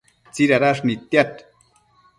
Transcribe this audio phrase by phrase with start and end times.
[0.37, 1.31] tsidadash nidtiad